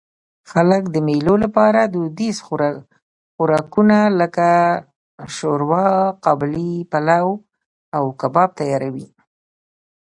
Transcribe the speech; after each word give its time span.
خلک 0.51 0.83
د 0.91 0.95
مېلو 1.07 1.35
له 1.43 1.49
پاره 1.55 1.81
دودیز 1.93 2.37
خوراکونه؛ 3.37 3.99
لکه 4.19 4.47
ښوروا، 5.33 5.87
قابلي 6.25 6.71
پلو، 6.91 7.29
او 7.95 8.03
کباب 8.19 8.49
تیاروي. 8.59 9.07